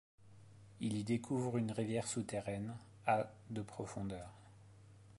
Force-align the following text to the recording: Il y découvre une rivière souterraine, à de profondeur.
Il 0.79 0.97
y 0.97 1.03
découvre 1.03 1.59
une 1.59 1.71
rivière 1.71 2.07
souterraine, 2.07 2.75
à 3.05 3.31
de 3.51 3.61
profondeur. 3.61 4.31